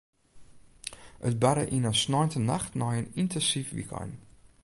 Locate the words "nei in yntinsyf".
2.79-3.69